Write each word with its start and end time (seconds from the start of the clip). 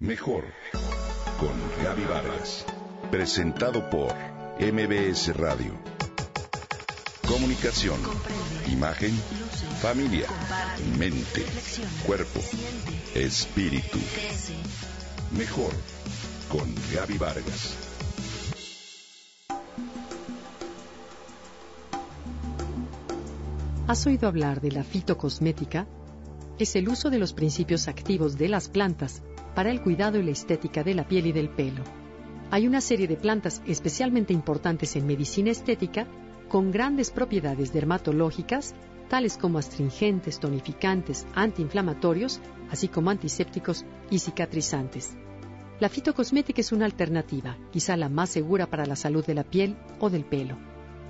Mejor 0.00 0.44
con 1.38 1.52
Gaby 1.84 2.04
Vargas. 2.06 2.64
Presentado 3.10 3.90
por 3.90 4.14
MBS 4.58 5.36
Radio. 5.36 5.74
Comunicación, 7.28 8.00
imagen, 8.72 9.10
familia, 9.82 10.26
mente, 10.98 11.44
cuerpo, 12.06 12.40
espíritu. 13.14 13.98
Mejor 15.36 15.74
con 16.48 16.74
Gaby 16.94 17.18
Vargas. 17.18 17.76
¿Has 23.86 24.06
oído 24.06 24.28
hablar 24.28 24.62
de 24.62 24.72
la 24.72 24.82
fitocosmética? 24.82 25.86
Es 26.58 26.74
el 26.74 26.88
uso 26.88 27.10
de 27.10 27.18
los 27.18 27.34
principios 27.34 27.86
activos 27.86 28.38
de 28.38 28.48
las 28.48 28.70
plantas 28.70 29.22
para 29.54 29.70
el 29.70 29.82
cuidado 29.82 30.18
y 30.18 30.22
la 30.22 30.30
estética 30.30 30.82
de 30.82 30.94
la 30.94 31.06
piel 31.06 31.26
y 31.26 31.32
del 31.32 31.48
pelo. 31.48 31.82
Hay 32.50 32.66
una 32.66 32.80
serie 32.80 33.06
de 33.06 33.16
plantas 33.16 33.62
especialmente 33.66 34.32
importantes 34.32 34.96
en 34.96 35.06
medicina 35.06 35.50
estética 35.50 36.06
con 36.48 36.72
grandes 36.72 37.10
propiedades 37.10 37.72
dermatológicas, 37.72 38.74
tales 39.08 39.36
como 39.36 39.58
astringentes, 39.58 40.40
tonificantes, 40.40 41.26
antiinflamatorios, 41.34 42.40
así 42.70 42.88
como 42.88 43.10
antisépticos 43.10 43.84
y 44.10 44.18
cicatrizantes. 44.18 45.16
La 45.78 45.88
fitocosmética 45.88 46.60
es 46.60 46.72
una 46.72 46.84
alternativa, 46.84 47.56
quizá 47.70 47.96
la 47.96 48.08
más 48.08 48.30
segura 48.30 48.66
para 48.66 48.84
la 48.84 48.96
salud 48.96 49.24
de 49.24 49.34
la 49.34 49.44
piel 49.44 49.76
o 49.98 50.10
del 50.10 50.24
pelo, 50.24 50.58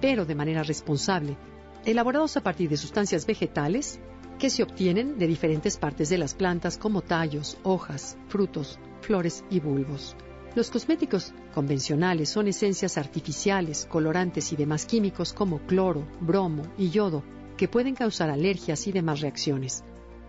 pero 0.00 0.26
de 0.26 0.34
manera 0.34 0.62
responsable, 0.62 1.36
elaborados 1.84 2.36
a 2.36 2.42
partir 2.42 2.68
de 2.68 2.76
sustancias 2.76 3.26
vegetales 3.26 4.00
que 4.38 4.50
se 4.50 4.62
obtienen 4.62 5.18
de 5.18 5.26
diferentes 5.26 5.76
partes 5.76 6.08
de 6.08 6.18
las 6.18 6.34
plantas 6.34 6.78
como 6.78 7.02
tallos, 7.02 7.58
hojas, 7.62 8.16
frutos, 8.28 8.78
flores 9.00 9.44
y 9.50 9.60
bulbos. 9.60 10.16
Los 10.54 10.70
cosméticos 10.70 11.34
convencionales 11.54 12.30
son 12.30 12.48
esencias 12.48 12.96
artificiales, 12.96 13.86
colorantes 13.90 14.52
y 14.52 14.56
demás 14.56 14.86
químicos 14.86 15.32
como 15.32 15.58
cloro, 15.66 16.06
bromo 16.20 16.62
y 16.78 16.90
yodo 16.90 17.22
que 17.56 17.68
pueden 17.68 17.94
causar 17.94 18.30
alergias 18.30 18.86
y 18.86 18.92
demás 18.92 19.20
reacciones. 19.20 19.84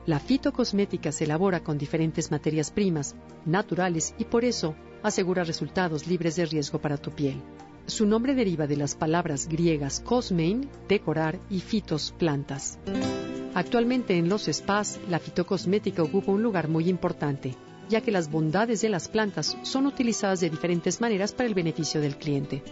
La 0.05 0.19
fitocosmética 0.19 1.11
se 1.11 1.25
elabora 1.25 1.63
con 1.63 1.77
diferentes 1.77 2.31
materias 2.31 2.71
primas, 2.71 3.16
naturales 3.45 4.16
y 4.17 4.25
por 4.25 4.44
eso 4.44 4.75
asegura 5.03 5.44
resultados 5.44 6.07
libres 6.07 6.35
de 6.35 6.45
riesgo 6.45 6.79
para 6.79 6.97
tu 6.97 7.11
piel. 7.11 7.41
Su 7.85 8.05
nombre 8.05 8.33
deriva 8.35 8.67
de 8.67 8.77
las 8.77 8.95
palabras 8.95 9.47
griegas 9.47 9.99
cosmein, 9.99 10.69
decorar, 10.88 11.39
y 11.49 11.59
fitos, 11.59 12.13
plantas. 12.17 12.79
Actualmente 13.53 14.17
en 14.17 14.30
los 14.30 14.45
spas, 14.45 15.00
la 15.09 15.19
fitocosmética 15.19 16.03
ocupa 16.03 16.31
un 16.31 16.44
lugar 16.44 16.67
muy 16.67 16.88
importante, 16.88 17.56
ya 17.89 18.02
que 18.02 18.11
las 18.11 18.30
bondades 18.30 18.81
de 18.81 18.89
las 18.89 19.08
plantas 19.08 19.58
son 19.64 19.88
utilizadas 19.88 20.39
de 20.39 20.50
diferentes 20.50 21.02
maneras 21.02 21.33
para 21.33 21.47
el 21.47 21.56
beneficio 21.56 22.00
del 22.00 22.17
cliente. 22.17 22.64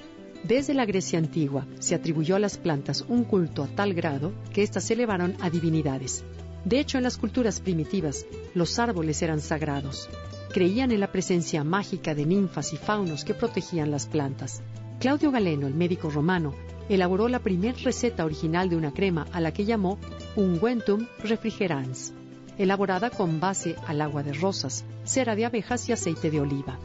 Desde 0.43 0.75
la 0.75 0.85
Grecia 0.85 1.17
antigua 1.17 1.65
se 1.79 1.95
atribuyó 1.95 2.35
a 2.35 2.39
las 2.39 2.57
plantas 2.57 3.03
un 3.07 3.23
culto 3.23 3.63
a 3.63 3.67
tal 3.67 3.95
grado 3.95 4.33
que 4.53 4.61
éstas 4.61 4.83
se 4.83 4.93
elevaron 4.93 5.35
a 5.41 5.49
divinidades. 5.49 6.23
De 6.63 6.79
hecho, 6.79 6.97
en 6.97 7.03
las 7.03 7.17
culturas 7.17 7.59
primitivas, 7.59 8.25
los 8.53 8.77
árboles 8.77 9.21
eran 9.21 9.41
sagrados. 9.41 10.07
Creían 10.53 10.91
en 10.91 10.99
la 10.99 11.11
presencia 11.11 11.63
mágica 11.63 12.13
de 12.13 12.25
ninfas 12.25 12.71
y 12.73 12.77
faunos 12.77 13.25
que 13.25 13.33
protegían 13.33 13.89
las 13.89 14.05
plantas. 14.05 14.61
Claudio 14.99 15.29
Galeno, 15.29 15.67
el 15.67 15.75
médico 15.75 16.09
romano, 16.09 16.55
elaboró 16.89 17.27
la 17.27 17.37
primera 17.39 17.77
receta 17.77 18.25
original 18.25 18.67
de 18.67 18.77
una 18.77 18.91
crema 18.91 19.27
a 19.31 19.39
la 19.39 19.53
que 19.53 19.63
llamó 19.63 19.99
ungüentum 20.35 21.05
refrigerans, 21.19 22.13
elaborada 22.57 23.11
con 23.11 23.39
base 23.39 23.75
al 23.85 24.01
agua 24.01 24.23
de 24.23 24.33
rosas, 24.33 24.85
cera 25.05 25.35
de 25.35 25.45
abejas 25.45 25.87
y 25.87 25.91
aceite 25.91 26.31
de 26.31 26.41
oliva. 26.41 26.79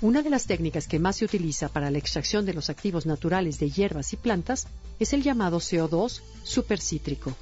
Una 0.00 0.22
de 0.22 0.30
las 0.30 0.46
técnicas 0.46 0.86
que 0.86 1.00
más 1.00 1.16
se 1.16 1.24
utiliza 1.24 1.68
para 1.68 1.90
la 1.90 1.98
extracción 1.98 2.46
de 2.46 2.54
los 2.54 2.70
activos 2.70 3.06
naturales 3.06 3.58
de 3.58 3.70
hierbas 3.70 4.12
y 4.12 4.16
plantas 4.16 4.68
es 5.00 5.12
el 5.12 5.24
llamado 5.24 5.58
CO2 5.58 6.20
supercítrico. 6.44 7.34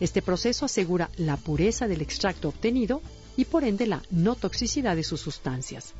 Este 0.00 0.22
proceso 0.22 0.64
asegura 0.64 1.10
la 1.18 1.36
pureza 1.36 1.86
del 1.86 2.00
extracto 2.00 2.48
obtenido 2.48 3.02
y 3.36 3.44
por 3.44 3.64
ende 3.64 3.86
la 3.86 4.02
no 4.10 4.36
toxicidad 4.36 4.96
de 4.96 5.04
sus 5.04 5.20
sustancias. 5.20 5.92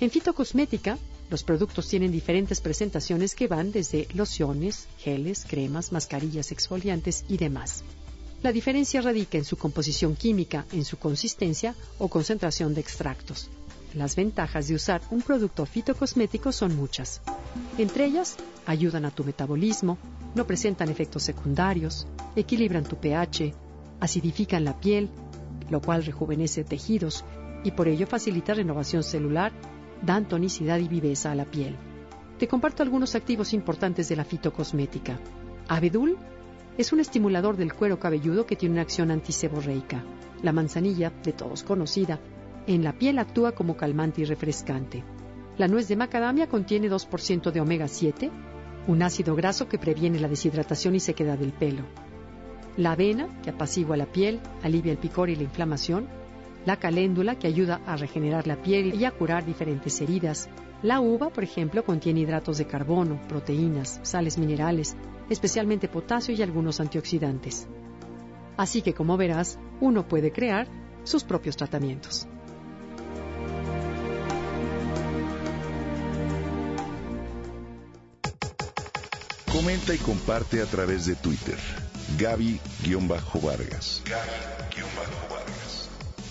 En 0.00 0.10
fitocosmética, 0.10 0.98
los 1.32 1.44
productos 1.44 1.88
tienen 1.88 2.12
diferentes 2.12 2.60
presentaciones 2.60 3.34
que 3.34 3.48
van 3.48 3.72
desde 3.72 4.06
lociones, 4.12 4.86
geles, 4.98 5.46
cremas, 5.48 5.90
mascarillas 5.90 6.52
exfoliantes 6.52 7.24
y 7.26 7.38
demás. 7.38 7.84
La 8.42 8.52
diferencia 8.52 9.00
radica 9.00 9.38
en 9.38 9.46
su 9.46 9.56
composición 9.56 10.14
química, 10.14 10.66
en 10.72 10.84
su 10.84 10.98
consistencia 10.98 11.74
o 11.98 12.08
concentración 12.08 12.74
de 12.74 12.82
extractos. 12.82 13.48
Las 13.94 14.14
ventajas 14.14 14.68
de 14.68 14.74
usar 14.74 15.00
un 15.10 15.22
producto 15.22 15.64
fitocosmético 15.64 16.52
son 16.52 16.76
muchas. 16.76 17.22
Entre 17.78 18.04
ellas, 18.04 18.36
ayudan 18.66 19.06
a 19.06 19.10
tu 19.10 19.24
metabolismo, 19.24 19.96
no 20.34 20.46
presentan 20.46 20.90
efectos 20.90 21.22
secundarios, 21.22 22.06
equilibran 22.36 22.84
tu 22.84 22.96
pH, 22.96 23.54
acidifican 24.00 24.64
la 24.64 24.78
piel, 24.78 25.08
lo 25.70 25.80
cual 25.80 26.04
rejuvenece 26.04 26.62
tejidos 26.62 27.24
y 27.64 27.70
por 27.70 27.88
ello 27.88 28.06
facilita 28.06 28.52
renovación 28.52 29.02
celular 29.02 29.50
dan 30.02 30.26
tonicidad 30.26 30.78
y 30.78 30.88
viveza 30.88 31.30
a 31.30 31.34
la 31.34 31.44
piel. 31.44 31.76
Te 32.38 32.48
comparto 32.48 32.82
algunos 32.82 33.14
activos 33.14 33.52
importantes 33.52 34.08
de 34.08 34.16
la 34.16 34.24
fitocosmética. 34.24 35.18
Abedul 35.68 36.18
es 36.76 36.92
un 36.92 37.00
estimulador 37.00 37.56
del 37.56 37.72
cuero 37.72 37.98
cabelludo 37.98 38.46
que 38.46 38.56
tiene 38.56 38.74
una 38.74 38.82
acción 38.82 39.10
antiseborreica. 39.10 40.02
La 40.42 40.52
manzanilla, 40.52 41.12
de 41.22 41.32
todos 41.32 41.62
conocida, 41.62 42.18
en 42.66 42.82
la 42.82 42.92
piel 42.92 43.18
actúa 43.18 43.52
como 43.52 43.76
calmante 43.76 44.22
y 44.22 44.24
refrescante. 44.24 45.04
La 45.58 45.68
nuez 45.68 45.86
de 45.88 45.96
macadamia 45.96 46.48
contiene 46.48 46.90
2% 46.90 47.50
de 47.52 47.60
omega 47.60 47.88
7, 47.88 48.30
un 48.88 49.02
ácido 49.02 49.36
graso 49.36 49.68
que 49.68 49.78
previene 49.78 50.18
la 50.18 50.28
deshidratación 50.28 50.94
y 50.94 51.00
sequedad 51.00 51.38
del 51.38 51.52
pelo. 51.52 51.82
La 52.76 52.92
avena, 52.92 53.28
que 53.42 53.50
apacigua 53.50 53.96
la 53.96 54.06
piel, 54.06 54.40
alivia 54.62 54.92
el 54.92 54.98
picor 54.98 55.28
y 55.28 55.36
la 55.36 55.42
inflamación, 55.42 56.08
la 56.64 56.76
caléndula 56.76 57.38
que 57.38 57.46
ayuda 57.46 57.80
a 57.86 57.96
regenerar 57.96 58.46
la 58.46 58.60
piel 58.60 58.94
y 58.94 59.04
a 59.04 59.10
curar 59.10 59.44
diferentes 59.44 60.00
heridas. 60.00 60.48
La 60.82 61.00
uva, 61.00 61.30
por 61.30 61.44
ejemplo, 61.44 61.84
contiene 61.84 62.20
hidratos 62.20 62.58
de 62.58 62.66
carbono, 62.66 63.20
proteínas, 63.28 64.00
sales 64.02 64.38
minerales, 64.38 64.96
especialmente 65.30 65.88
potasio 65.88 66.34
y 66.34 66.42
algunos 66.42 66.80
antioxidantes. 66.80 67.68
Así 68.56 68.82
que, 68.82 68.94
como 68.94 69.16
verás, 69.16 69.58
uno 69.80 70.06
puede 70.06 70.32
crear 70.32 70.66
sus 71.04 71.24
propios 71.24 71.56
tratamientos. 71.56 72.26
Comenta 79.52 79.94
y 79.94 79.98
comparte 79.98 80.60
a 80.60 80.66
través 80.66 81.06
de 81.06 81.14
Twitter. 81.14 81.58
Gaby-Vargas. 82.18 84.02
Gaby-Vargas. 84.04 85.61